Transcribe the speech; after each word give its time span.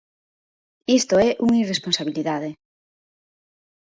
¡Isto 0.99 1.15
é 1.27 1.29
unha 1.45 1.59
irresponsabilidade! 1.63 2.49